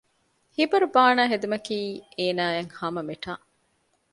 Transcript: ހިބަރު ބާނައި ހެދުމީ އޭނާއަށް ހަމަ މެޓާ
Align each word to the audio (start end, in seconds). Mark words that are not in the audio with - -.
ހިބަރު 0.55 0.87
ބާނައި 0.95 1.31
ހެދުމީ 1.31 1.79
އޭނާއަށް 2.17 2.71
ހަމަ 2.79 3.01
މެޓާ 3.07 3.31